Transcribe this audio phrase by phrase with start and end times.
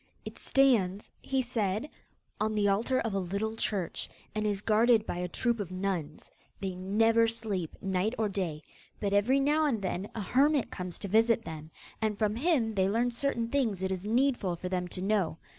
[0.25, 1.87] 'It stands,' he said,
[2.39, 6.31] 'on the altar of a little church, and is guarded by a troop of nuns.
[6.59, 8.63] They never sleep, night or day,
[8.99, 11.69] but every now and then a hermit comes to visit them,
[12.01, 15.37] and from him they learn certain things it is needful for them to know.